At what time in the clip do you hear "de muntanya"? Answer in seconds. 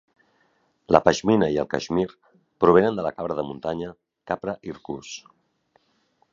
3.41-3.93